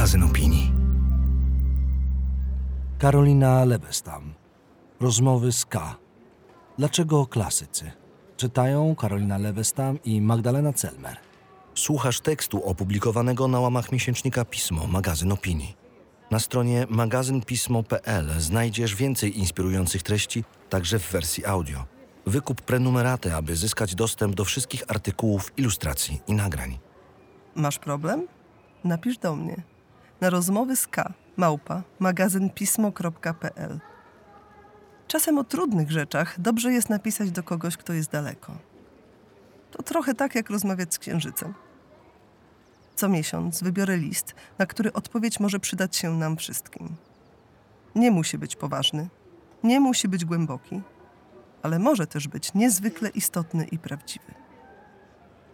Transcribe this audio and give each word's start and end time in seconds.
magazyn 0.00 0.22
opinii. 0.22 0.72
Karolina 2.98 3.64
Lebestam. 3.64 4.34
Rozmowy 5.00 5.52
z 5.52 5.64
K. 5.64 5.96
Dlaczego 6.78 7.26
klasycy? 7.26 7.92
Czytają 8.36 8.94
Karolina 8.96 9.38
Lewestam 9.38 9.98
i 10.04 10.20
Magdalena 10.20 10.72
Celmer. 10.72 11.16
Słuchasz 11.74 12.20
tekstu 12.20 12.64
opublikowanego 12.64 13.48
na 13.48 13.60
łamach 13.60 13.92
miesięcznika 13.92 14.44
Pismo, 14.44 14.86
magazyn 14.86 15.32
opinii. 15.32 15.76
Na 16.30 16.38
stronie 16.38 16.86
magazynpismo.pl 16.90 18.26
znajdziesz 18.38 18.94
więcej 18.94 19.38
inspirujących 19.38 20.02
treści, 20.02 20.44
także 20.68 20.98
w 20.98 21.10
wersji 21.10 21.46
audio. 21.46 21.84
Wykup 22.26 22.62
prenumeraty, 22.62 23.34
aby 23.34 23.56
zyskać 23.56 23.94
dostęp 23.94 24.34
do 24.34 24.44
wszystkich 24.44 24.82
artykułów, 24.88 25.52
ilustracji 25.56 26.20
i 26.26 26.32
nagrań. 26.32 26.78
Masz 27.54 27.78
problem? 27.78 28.26
Napisz 28.84 29.18
do 29.18 29.36
mnie. 29.36 29.62
Na 30.20 30.30
rozmowy 30.30 30.76
z 30.76 30.86
K. 30.86 31.12
Małpa 31.36 31.82
magazynpismo.pl 31.98 33.80
Czasem 35.06 35.38
o 35.38 35.44
trudnych 35.44 35.90
rzeczach 35.90 36.40
dobrze 36.40 36.72
jest 36.72 36.88
napisać 36.88 37.30
do 37.30 37.42
kogoś, 37.42 37.76
kto 37.76 37.92
jest 37.92 38.10
daleko. 38.10 38.52
To 39.70 39.82
trochę 39.82 40.14
tak, 40.14 40.34
jak 40.34 40.50
rozmawiać 40.50 40.94
z 40.94 40.98
księżycem. 40.98 41.54
Co 42.94 43.08
miesiąc 43.08 43.62
wybiorę 43.62 43.96
list, 43.96 44.34
na 44.58 44.66
który 44.66 44.92
odpowiedź 44.92 45.40
może 45.40 45.60
przydać 45.60 45.96
się 45.96 46.14
nam 46.14 46.36
wszystkim. 46.36 46.96
Nie 47.94 48.10
musi 48.10 48.38
być 48.38 48.56
poważny, 48.56 49.08
nie 49.64 49.80
musi 49.80 50.08
być 50.08 50.24
głęboki, 50.24 50.80
ale 51.62 51.78
może 51.78 52.06
też 52.06 52.28
być 52.28 52.54
niezwykle 52.54 53.08
istotny 53.08 53.64
i 53.64 53.78
prawdziwy. 53.78 54.34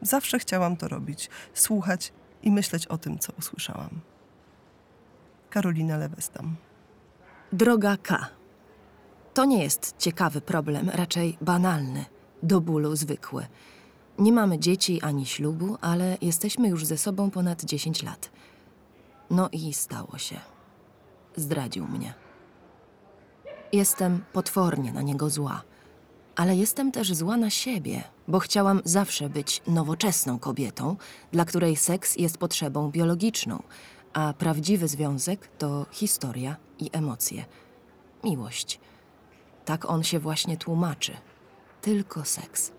Zawsze 0.02 0.38
chciałam 0.38 0.76
to 0.76 0.88
robić, 0.88 1.30
słuchać 1.54 2.12
i 2.42 2.50
myśleć 2.50 2.86
o 2.86 2.98
tym, 2.98 3.18
co 3.18 3.32
usłyszałam. 3.38 4.00
Karolina 5.56 5.96
Lewestam. 5.96 6.56
Droga 7.52 7.96
K. 7.96 8.26
To 9.34 9.44
nie 9.44 9.62
jest 9.62 9.94
ciekawy 9.98 10.40
problem, 10.40 10.90
raczej 10.90 11.38
banalny, 11.40 12.04
do 12.42 12.60
bólu 12.60 12.96
zwykły. 12.96 13.46
Nie 14.18 14.32
mamy 14.32 14.58
dzieci 14.58 15.02
ani 15.02 15.26
ślubu, 15.26 15.76
ale 15.80 16.18
jesteśmy 16.22 16.68
już 16.68 16.84
ze 16.84 16.98
sobą 16.98 17.30
ponad 17.30 17.64
10 17.64 18.02
lat. 18.02 18.30
No 19.30 19.48
i 19.52 19.72
stało 19.72 20.18
się. 20.18 20.40
Zdradził 21.36 21.86
mnie. 21.86 22.14
Jestem 23.72 24.24
potwornie 24.32 24.92
na 24.92 25.02
niego 25.02 25.30
zła, 25.30 25.62
ale 26.36 26.56
jestem 26.56 26.92
też 26.92 27.14
zła 27.14 27.36
na 27.36 27.50
siebie, 27.50 28.04
bo 28.28 28.38
chciałam 28.38 28.80
zawsze 28.84 29.28
być 29.28 29.62
nowoczesną 29.66 30.38
kobietą, 30.38 30.96
dla 31.32 31.44
której 31.44 31.76
seks 31.76 32.16
jest 32.16 32.38
potrzebą 32.38 32.90
biologiczną, 32.90 33.62
a 34.16 34.32
prawdziwy 34.32 34.88
związek 34.88 35.48
to 35.58 35.86
historia 35.90 36.56
i 36.78 36.90
emocje. 36.92 37.44
Miłość. 38.24 38.80
Tak 39.64 39.90
on 39.90 40.02
się 40.02 40.18
właśnie 40.18 40.56
tłumaczy. 40.56 41.16
Tylko 41.82 42.24
seks. 42.24 42.72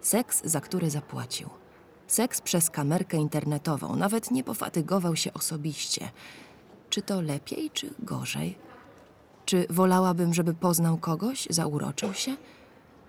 Seks, 0.00 0.42
za 0.44 0.60
który 0.60 0.90
zapłacił. 0.90 1.48
Seks 2.06 2.40
przez 2.40 2.70
kamerkę 2.70 3.16
internetową, 3.16 3.96
nawet 3.96 4.30
nie 4.30 4.44
pofatygował 4.44 5.16
się 5.16 5.32
osobiście. 5.32 6.10
Czy 6.88 7.02
to 7.02 7.20
lepiej, 7.20 7.70
czy 7.70 7.94
gorzej? 7.98 8.58
Czy 9.44 9.66
wolałabym, 9.70 10.34
żeby 10.34 10.54
poznał 10.54 10.98
kogoś, 10.98 11.46
zauroczył 11.50 12.14
się? 12.14 12.36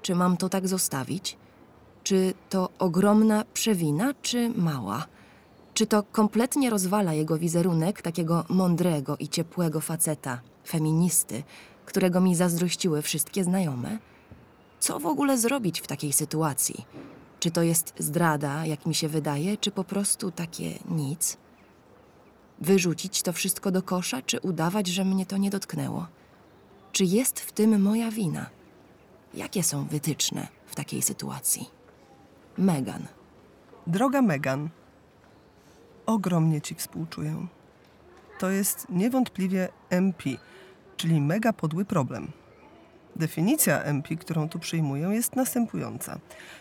Czy 0.01 0.15
mam 0.15 0.37
to 0.37 0.49
tak 0.49 0.67
zostawić? 0.67 1.37
Czy 2.03 2.33
to 2.49 2.69
ogromna 2.79 3.43
przewina, 3.53 4.13
czy 4.21 4.49
mała? 4.49 5.07
Czy 5.73 5.87
to 5.87 6.03
kompletnie 6.03 6.69
rozwala 6.69 7.13
jego 7.13 7.37
wizerunek 7.37 8.01
takiego 8.01 8.45
mądrego 8.49 9.17
i 9.17 9.27
ciepłego 9.27 9.81
faceta, 9.81 10.41
feministy, 10.67 11.43
którego 11.85 12.21
mi 12.21 12.35
zazdrościły 12.35 13.01
wszystkie 13.01 13.43
znajome? 13.43 13.97
Co 14.79 14.99
w 14.99 15.05
ogóle 15.05 15.37
zrobić 15.37 15.81
w 15.81 15.87
takiej 15.87 16.13
sytuacji? 16.13 16.85
Czy 17.39 17.51
to 17.51 17.61
jest 17.61 17.93
zdrada, 17.99 18.65
jak 18.65 18.85
mi 18.85 18.95
się 18.95 19.07
wydaje, 19.07 19.57
czy 19.57 19.71
po 19.71 19.83
prostu 19.83 20.31
takie 20.31 20.79
nic? 20.89 21.37
Wyrzucić 22.61 23.21
to 23.21 23.33
wszystko 23.33 23.71
do 23.71 23.81
kosza, 23.81 24.21
czy 24.21 24.39
udawać, 24.39 24.87
że 24.87 25.05
mnie 25.05 25.25
to 25.25 25.37
nie 25.37 25.49
dotknęło? 25.49 26.07
Czy 26.91 27.05
jest 27.05 27.39
w 27.39 27.51
tym 27.51 27.81
moja 27.81 28.11
wina? 28.11 28.49
Jakie 29.33 29.63
są 29.63 29.85
wytyczne 29.85 30.47
w 30.65 30.75
takiej 30.75 31.01
sytuacji? 31.01 31.69
Megan. 32.57 33.07
Droga 33.87 34.21
Megan, 34.21 34.69
ogromnie 36.05 36.61
Ci 36.61 36.75
współczuję. 36.75 37.47
To 38.39 38.49
jest 38.49 38.89
niewątpliwie 38.89 39.69
MP, 39.89 40.29
czyli 40.97 41.21
mega 41.21 41.53
podły 41.53 41.85
problem. 41.85 42.31
Definicja 43.15 43.83
MP, 43.83 44.15
którą 44.15 44.49
tu 44.49 44.59
przyjmuję, 44.59 45.07
jest 45.07 45.35
następująca. 45.35 46.19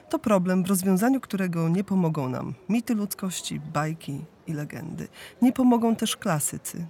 To 0.08 0.18
problem, 0.18 0.64
w 0.64 0.68
rozwiązaniu 0.68 1.20
którego 1.20 1.68
nie 1.68 1.84
pomogą 1.84 2.28
nam 2.28 2.54
mity 2.68 2.94
ludzkości, 2.94 3.60
bajki 3.60 4.24
i 4.46 4.52
legendy. 4.52 5.08
Nie 5.42 5.52
pomogą 5.52 5.96
też 5.96 6.16
klasycy. 6.16 6.86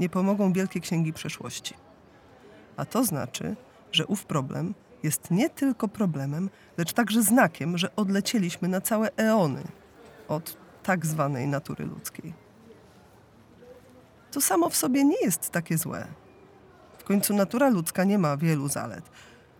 Nie 0.00 0.08
pomogą 0.08 0.52
wielkie 0.52 0.80
księgi 0.80 1.12
przeszłości. 1.12 1.74
A 2.76 2.84
to 2.84 3.04
znaczy, 3.04 3.56
że 3.92 4.06
ów 4.06 4.24
problem 4.24 4.74
jest 5.02 5.30
nie 5.30 5.50
tylko 5.50 5.88
problemem, 5.88 6.50
lecz 6.76 6.92
także 6.92 7.22
znakiem, 7.22 7.78
że 7.78 7.96
odlecieliśmy 7.96 8.68
na 8.68 8.80
całe 8.80 9.16
eony 9.16 9.62
od 10.28 10.56
tak 10.88 11.06
zwanej 11.06 11.46
natury 11.46 11.86
ludzkiej. 11.86 12.32
To 14.32 14.40
samo 14.40 14.68
w 14.70 14.76
sobie 14.76 15.04
nie 15.04 15.20
jest 15.22 15.50
takie 15.50 15.78
złe. 15.78 16.06
W 16.98 17.04
końcu 17.04 17.34
natura 17.34 17.68
ludzka 17.68 18.04
nie 18.04 18.18
ma 18.18 18.36
wielu 18.36 18.68
zalet, 18.68 19.10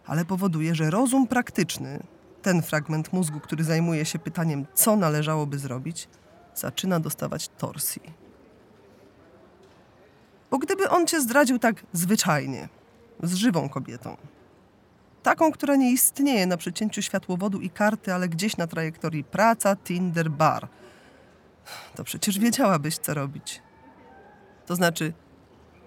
ale 0.07 0.25
powoduje, 0.25 0.75
że 0.75 0.91
rozum 0.91 1.27
praktyczny, 1.27 2.03
ten 2.43 2.63
fragment 2.63 3.13
mózgu, 3.13 3.41
który 3.41 3.65
zajmuje 3.65 4.05
się 4.05 4.19
pytaniem, 4.19 4.67
co 4.75 4.97
należałoby 4.97 5.59
zrobić, 5.59 6.09
zaczyna 6.55 7.01
dostawać 7.01 7.49
torsji. 7.49 8.03
Bo 10.51 10.59
gdyby 10.59 10.89
on 10.89 11.07
cię 11.07 11.21
zdradził 11.21 11.59
tak 11.59 11.85
zwyczajnie, 11.93 12.69
z 13.23 13.35
żywą 13.35 13.69
kobietą, 13.69 14.17
taką, 15.23 15.53
która 15.53 15.77
nie 15.77 15.93
istnieje 15.93 16.47
na 16.47 16.57
przecięciu 16.57 17.03
światłowodu 17.03 17.61
i 17.61 17.71
karty, 17.71 18.15
ale 18.15 18.29
gdzieś 18.29 18.57
na 18.57 18.67
trajektorii 18.67 19.25
praca, 19.25 19.77
Tinder, 19.77 20.31
bar, 20.31 20.69
to 21.95 22.05
przecież 22.05 22.39
wiedziałabyś, 22.39 22.99
co 22.99 23.15
robić. 23.15 23.63
To 24.67 24.77
znaczy, 24.77 25.13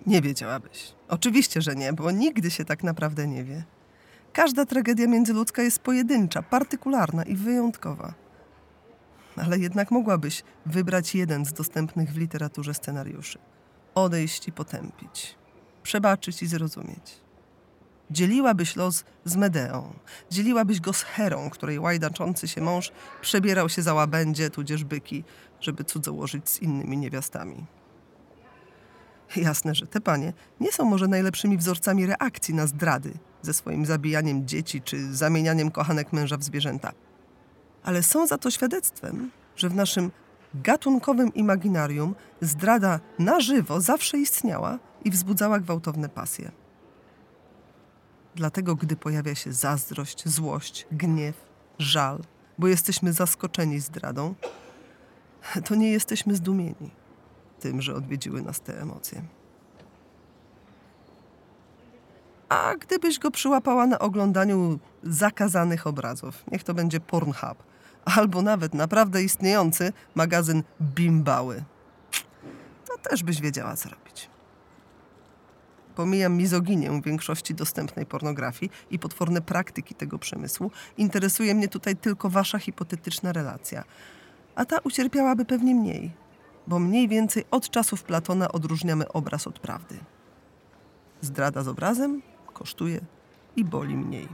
nie 0.05 0.21
wiedziałabyś. 0.21 0.93
Oczywiście, 1.07 1.61
że 1.61 1.75
nie, 1.75 1.93
bo 1.93 2.11
nigdy 2.11 2.51
się 2.51 2.65
tak 2.65 2.83
naprawdę 2.83 3.27
nie 3.27 3.43
wie. 3.43 3.63
Każda 4.33 4.65
tragedia 4.65 5.07
międzyludzka 5.07 5.61
jest 5.61 5.79
pojedyncza, 5.79 6.41
partykularna 6.41 7.23
i 7.23 7.35
wyjątkowa. 7.35 8.13
Ale 9.37 9.59
jednak 9.59 9.91
mogłabyś 9.91 10.43
wybrać 10.65 11.15
jeden 11.15 11.45
z 11.45 11.53
dostępnych 11.53 12.13
w 12.13 12.17
literaturze 12.17 12.73
scenariuszy. 12.73 13.39
Odejść 13.95 14.47
i 14.47 14.51
potępić. 14.51 15.35
Przebaczyć 15.83 16.43
i 16.43 16.47
zrozumieć. 16.47 17.21
Dzieliłabyś 18.11 18.75
los 18.75 19.03
z 19.25 19.35
Medeą. 19.35 19.93
Dzieliłabyś 20.31 20.79
go 20.79 20.93
z 20.93 21.03
Herą, 21.03 21.49
której 21.49 21.79
łajdaczący 21.79 22.47
się 22.47 22.61
mąż 22.61 22.91
przebierał 23.21 23.69
się 23.69 23.81
za 23.81 23.93
łabędzie, 23.93 24.49
tudzież 24.49 24.83
byki, 24.83 25.23
żeby 25.59 25.83
cudzołożyć 25.83 26.49
z 26.49 26.61
innymi 26.61 26.97
niewiastami. 26.97 27.65
Jasne, 29.35 29.75
że 29.75 29.87
te 29.87 30.01
panie 30.01 30.33
nie 30.59 30.71
są 30.71 30.85
może 30.85 31.07
najlepszymi 31.07 31.57
wzorcami 31.57 32.05
reakcji 32.05 32.53
na 32.53 32.67
zdrady 32.67 33.13
ze 33.41 33.53
swoim 33.53 33.85
zabijaniem 33.85 34.47
dzieci 34.47 34.81
czy 34.81 35.13
zamienianiem 35.13 35.71
kochanek 35.71 36.13
męża 36.13 36.37
w 36.37 36.43
zwierzęta. 36.43 36.91
Ale 37.83 38.03
są 38.03 38.27
za 38.27 38.37
to 38.37 38.51
świadectwem, 38.51 39.31
że 39.55 39.69
w 39.69 39.75
naszym 39.75 40.11
gatunkowym 40.53 41.33
imaginarium 41.33 42.15
zdrada 42.41 42.99
na 43.19 43.39
żywo 43.39 43.81
zawsze 43.81 44.17
istniała 44.17 44.79
i 45.05 45.11
wzbudzała 45.11 45.59
gwałtowne 45.59 46.09
pasje. 46.09 46.60
Dlatego, 48.35 48.75
gdy 48.75 48.95
pojawia 48.95 49.35
się 49.35 49.53
zazdrość, 49.53 50.27
złość, 50.29 50.87
gniew, 50.91 51.35
żal, 51.79 52.19
bo 52.57 52.67
jesteśmy 52.67 53.13
zaskoczeni 53.13 53.79
zdradą, 53.79 54.35
to 55.65 55.75
nie 55.75 55.91
jesteśmy 55.91 56.35
zdumieni 56.35 56.91
tym, 57.59 57.81
że 57.81 57.95
odwiedziły 57.95 58.41
nas 58.41 58.61
te 58.61 58.81
emocje. 58.81 59.21
A 62.49 62.75
gdybyś 62.75 63.19
go 63.19 63.31
przyłapała 63.31 63.87
na 63.87 63.99
oglądaniu 63.99 64.79
zakazanych 65.03 65.87
obrazów, 65.87 66.43
niech 66.51 66.63
to 66.63 66.73
będzie 66.73 66.99
Pornhub, 66.99 67.63
albo 68.05 68.41
nawet 68.41 68.73
naprawdę 68.73 69.23
istniejący 69.23 69.93
magazyn 70.15 70.63
Bimbały, 70.81 71.63
to 72.87 73.09
też 73.09 73.23
byś 73.23 73.41
wiedziała, 73.41 73.75
co 73.75 73.89
robić. 73.89 74.29
Pomijam 75.95 76.33
mizoginię 76.33 77.01
większości 77.05 77.55
dostępnej 77.55 78.05
pornografii 78.05 78.71
i 78.91 78.99
potworne 78.99 79.41
praktyki 79.41 79.95
tego 79.95 80.19
przemysłu. 80.19 80.71
Interesuje 80.97 81.55
mnie 81.55 81.67
tutaj 81.67 81.95
tylko 81.95 82.29
wasza 82.29 82.59
hipotetyczna 82.59 83.31
relacja. 83.31 83.83
A 84.55 84.65
ta 84.65 84.79
ucierpiałaby 84.79 85.45
pewnie 85.45 85.75
mniej, 85.75 86.11
bo 86.67 86.79
mniej 86.79 87.07
więcej 87.07 87.45
od 87.51 87.69
czasów 87.69 88.03
Platona 88.03 88.51
odróżniamy 88.51 89.07
obraz 89.07 89.47
od 89.47 89.59
prawdy. 89.59 89.97
Zdrada 91.21 91.63
z 91.63 91.67
obrazem 91.67 92.21
kosztuje 92.53 93.01
i 93.55 93.65
boli 93.65 93.97
mniej. 93.97 94.27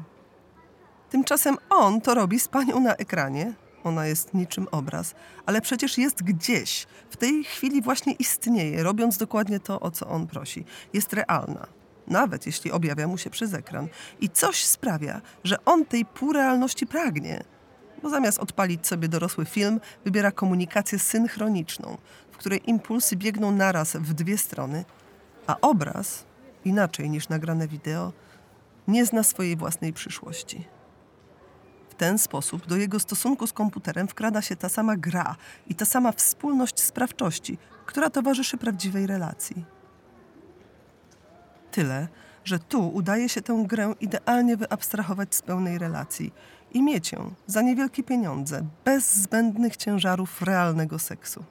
Tymczasem 1.10 1.58
on 1.70 2.02
to 2.02 2.14
robi 2.14 2.40
z 2.40 2.48
panią 2.48 2.80
na 2.80 2.96
ekranie. 2.96 3.54
Ona 3.88 4.06
jest 4.06 4.34
niczym 4.34 4.68
obraz, 4.72 5.16
ale 5.46 5.62
przecież 5.62 5.98
jest 5.98 6.24
gdzieś. 6.24 6.88
W 7.10 7.18
tej 7.18 7.44
chwili 7.44 7.82
właśnie 7.82 8.14
istnieje, 8.14 8.84
robiąc 8.84 9.18
dokładnie 9.18 9.60
to, 9.60 9.80
o 9.80 9.92
co 9.92 10.08
on 10.08 10.28
prosi. 10.28 10.66
Jest 10.94 11.14
realna, 11.14 11.68
nawet 12.08 12.46
jeśli 12.46 12.72
objawia 12.72 13.08
mu 13.08 13.18
się 13.18 13.30
przez 13.30 13.54
ekran. 13.54 13.88
I 14.22 14.30
coś 14.30 14.66
sprawia, 14.66 15.22
że 15.44 15.66
on 15.66 15.86
tej 15.86 16.06
półrealności 16.06 16.88
pragnie. 16.88 17.44
Bo 18.04 18.10
zamiast 18.10 18.40
odpalić 18.40 18.88
sobie 18.88 19.08
dorosły 19.08 19.46
film, 19.46 19.80
wybiera 20.06 20.32
komunikację 20.32 21.00
synchroniczną, 21.00 21.98
w 22.32 22.38
której 22.38 22.70
impulsy 22.70 23.16
biegną 23.16 23.52
naraz 23.52 23.96
w 23.96 24.14
dwie 24.14 24.38
strony, 24.38 24.86
a 25.48 25.56
obraz, 25.62 26.26
inaczej 26.66 27.10
niż 27.10 27.30
nagrane 27.30 27.68
wideo, 27.68 28.14
nie 28.88 29.06
zna 29.06 29.24
swojej 29.24 29.56
własnej 29.56 29.94
przyszłości. 29.94 30.77
Ten 31.98 32.18
sposób 32.18 32.68
do 32.68 32.76
jego 32.76 33.00
stosunku 33.00 33.48
z 33.48 33.54
komputerem 33.54 34.08
wkrada 34.08 34.42
się 34.42 34.56
ta 34.56 34.70
sama 34.70 34.98
gra 34.98 35.36
i 35.68 35.76
ta 35.76 35.86
sama 35.86 36.12
wspólność 36.12 36.82
sprawczości, 36.82 37.58
która 37.86 38.10
towarzyszy 38.10 38.58
prawdziwej 38.58 39.08
relacji. 39.08 39.66
Tyle, 41.72 42.08
że 42.44 42.60
tu 42.60 42.90
udaje 42.90 43.30
się 43.30 43.42
tę 43.42 43.64
grę 43.68 43.94
idealnie 44.02 44.58
wyabstrahować 44.58 45.36
z 45.36 45.42
pełnej 45.42 45.78
relacji 45.78 46.34
i 46.74 46.82
mieć 46.84 47.12
ją 47.12 47.34
za 47.48 47.62
niewielkie 47.62 48.04
pieniądze, 48.04 48.62
bez 48.86 49.16
zbędnych 49.16 49.78
ciężarów 49.78 50.42
realnego 50.42 51.00
seksu. 51.00 51.44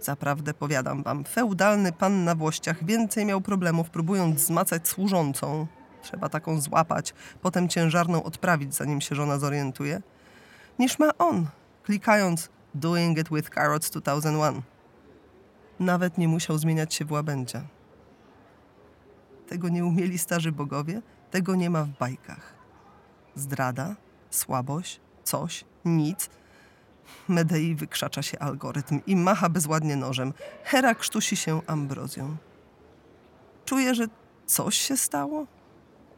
Zaprawdę 0.00 0.54
powiadam 0.54 1.02
wam, 1.02 1.24
feudalny 1.24 1.92
pan 1.92 2.24
na 2.24 2.34
włościach 2.34 2.84
więcej 2.84 3.26
miał 3.26 3.40
problemów 3.40 3.90
próbując 3.90 4.40
zmacać 4.40 4.88
służącą. 4.88 5.66
Trzeba 6.02 6.28
taką 6.28 6.60
złapać, 6.60 7.14
potem 7.42 7.68
ciężarną 7.68 8.22
odprawić, 8.22 8.74
zanim 8.74 9.00
się 9.00 9.14
żona 9.14 9.38
zorientuje, 9.38 10.02
niż 10.78 10.98
ma 10.98 11.10
on, 11.18 11.46
klikając 11.82 12.48
Doing 12.74 13.18
it 13.18 13.28
with 13.28 13.50
Carrots 13.54 13.90
2001. 13.90 14.62
Nawet 15.80 16.18
nie 16.18 16.28
musiał 16.28 16.58
zmieniać 16.58 16.94
się 16.94 17.04
w 17.04 17.12
łabędzia. 17.12 17.62
Tego 19.48 19.68
nie 19.68 19.84
umieli 19.84 20.18
starzy 20.18 20.52
bogowie, 20.52 21.02
tego 21.30 21.54
nie 21.54 21.70
ma 21.70 21.84
w 21.84 21.88
bajkach. 21.88 22.54
Zdrada, 23.34 23.96
słabość, 24.30 25.00
coś, 25.24 25.64
nic. 25.84 26.30
Medei 27.28 27.74
wykrzacza 27.74 28.22
się 28.22 28.38
algorytm 28.38 29.00
i 29.06 29.16
macha 29.16 29.48
bezładnie 29.48 29.96
nożem. 29.96 30.32
Hera 30.64 30.94
krztusi 30.94 31.36
się 31.36 31.60
ambrozją. 31.66 32.36
Czuje, 33.64 33.94
że 33.94 34.06
coś 34.46 34.76
się 34.78 34.96
stało? 34.96 35.46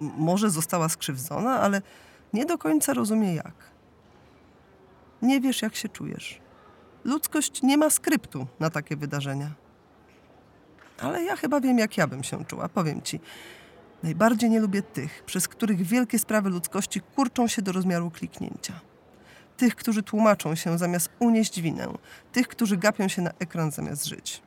Może 0.01 0.51
została 0.51 0.89
skrzywdzona, 0.89 1.61
ale 1.61 1.83
nie 2.33 2.47
do 2.47 2.59
końca 2.59 2.95
rozumie 2.95 3.35
jak. 3.35 3.55
Nie 5.23 5.41
wiesz, 5.41 5.63
jak 5.63 5.77
się 5.77 5.89
czujesz. 5.89 6.41
Ludzkość 7.05 7.63
nie 7.63 7.79
ma 7.79 7.91
skryptu 7.91 8.47
na 8.61 8.71
takie 8.71 8.97
wydarzenia. 8.97 9.51
Ale 11.01 11.23
ja 11.23 11.37
chyba 11.37 11.61
wiem, 11.61 11.79
jak 11.79 11.97
ja 11.97 12.07
bym 12.07 12.25
się 12.25 12.45
czuła, 12.45 12.69
powiem 12.69 13.03
ci. 13.03 13.21
Najbardziej 14.03 14.51
nie 14.51 14.61
lubię 14.61 14.83
tych, 14.83 15.23
przez 15.23 15.49
których 15.49 15.83
wielkie 15.83 16.19
sprawy 16.19 16.51
ludzkości 16.51 17.01
kurczą 17.01 17.49
się 17.49 17.63
do 17.63 17.73
rozmiaru 17.73 18.11
kliknięcia. 18.11 18.81
Tych, 19.57 19.75
którzy 19.75 20.03
tłumaczą 20.03 20.55
się 20.55 20.79
zamiast 20.79 21.09
unieść 21.19 21.61
winę. 21.61 21.89
Tych, 22.33 22.49
którzy 22.49 22.77
gapią 22.77 23.09
się 23.09 23.23
na 23.23 23.31
ekran 23.39 23.71
zamiast 23.71 24.05
żyć. 24.05 24.43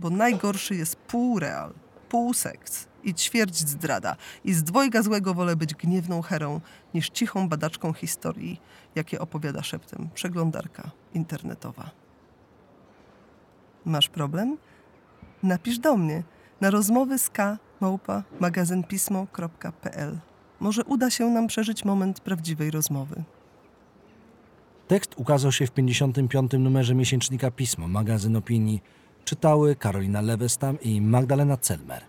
Bo 0.00 0.10
najgorszy 0.10 0.74
jest 0.74 0.96
półreal, 0.96 1.72
półseks 2.10 2.88
i 3.04 3.14
ćwierć 3.14 3.56
zdrada. 3.56 4.16
I 4.44 4.52
z 4.52 4.62
dwojga 4.62 5.02
złego 5.02 5.34
wolę 5.34 5.56
być 5.56 5.74
gniewną 5.74 6.22
herą, 6.22 6.60
niż 6.94 7.10
cichą 7.10 7.48
badaczką 7.48 7.92
historii, 7.92 8.60
jakie 8.94 9.20
opowiada 9.20 9.62
szeptem 9.62 10.08
przeglądarka 10.14 10.90
internetowa. 11.14 11.90
Masz 13.84 14.08
problem? 14.08 14.56
Napisz 15.42 15.78
do 15.78 15.96
mnie 15.96 16.22
na 16.60 16.70
rozmowy 16.70 17.18
z 17.18 17.30
K 17.30 17.58
małpa 17.80 18.22
magazynpismo.pl. 18.40 20.18
Może 20.60 20.84
uda 20.84 21.10
się 21.10 21.30
nam 21.30 21.46
przeżyć 21.46 21.84
moment 21.84 22.20
prawdziwej 22.20 22.70
rozmowy. 22.70 23.24
Tekst 24.88 25.14
ukazał 25.16 25.52
się 25.52 25.66
w 25.66 25.70
55. 25.70 26.52
numerze 26.58 26.94
miesięcznika 26.94 27.50
Pismo, 27.50 27.88
magazyn 27.88 28.36
opinii. 28.36 28.82
Czytały 29.24 29.76
Karolina 29.76 30.20
Lewestam 30.20 30.80
i 30.80 31.00
Magdalena 31.00 31.56
Celmer. 31.56 32.02